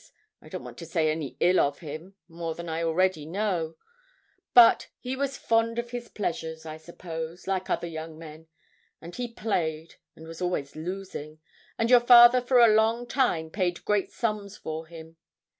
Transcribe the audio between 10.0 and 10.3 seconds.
and